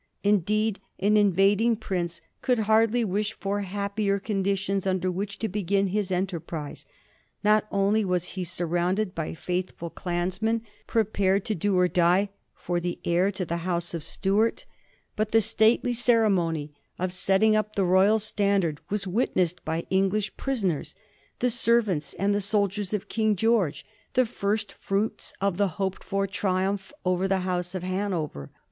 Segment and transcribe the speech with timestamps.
[0.23, 6.11] Indeed, an invading prince could hardly wish for happier conditions under which to begin his
[6.11, 6.87] enterprise.
[7.43, 12.99] Not only was he surrounded by faithful clansmen, prepared to do or die for the
[13.05, 14.65] heir to the House of Stuart,
[15.15, 16.69] but the 1745, AN AUSPICIOUS OPENING.
[16.71, 20.95] 207 Stately ceremony of setting up the royal standard was witnessed by English prisoners^
[21.37, 26.03] the servants and the sol diers of King George, the first fruits of the hoped
[26.03, 28.49] for triumph over the House of Hanover.